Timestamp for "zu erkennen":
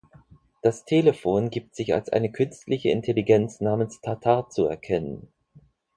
4.49-5.27